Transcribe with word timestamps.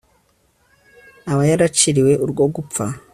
aba 1.31 1.43
yaraciriwe 1.51 2.13
urwo 2.23 2.43
gupfa 2.55 2.85